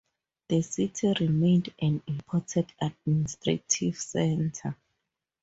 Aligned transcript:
The 0.49 0.63
city 0.63 1.13
remained 1.19 1.75
an 1.77 2.01
important 2.07 2.71
administrative 2.81 3.97
centre. 3.99 4.75